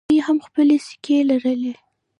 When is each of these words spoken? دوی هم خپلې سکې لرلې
دوی 0.09 0.19
هم 0.27 0.37
خپلې 0.47 0.77
سکې 0.87 1.17
لرلې 1.29 1.73